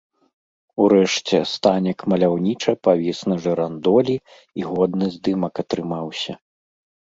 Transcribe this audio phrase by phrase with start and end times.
[0.83, 4.15] Урэшце, станік маляўніча павіс на жырандолі
[4.63, 6.33] і годны здымак атрымаўся.